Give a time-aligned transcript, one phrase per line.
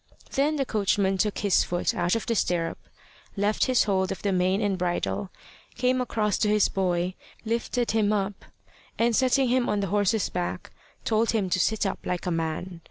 [0.31, 2.79] Then the coachman took his foot out of the stirrup,
[3.37, 5.29] left his hold of the mane and bridle,
[5.75, 7.13] came across to his boy,
[7.45, 8.45] lifted him up,
[8.97, 10.71] and setting him on the horse's back,
[11.05, 12.79] told him to sit up like a man.